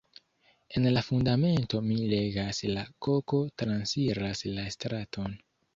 En 0.79 0.87
la 0.93 1.03
Fundamento 1.07 1.83
mi 1.89 1.99
legas 2.15 2.63
"la 2.73 2.87
koko 3.09 3.45
transiras 3.65 4.45
la 4.59 4.71
straton". 4.79 5.43